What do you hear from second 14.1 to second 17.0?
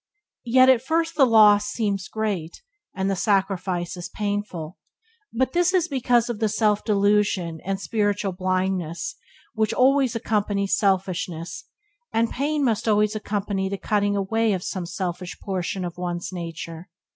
away of some selfish portion of one's nature.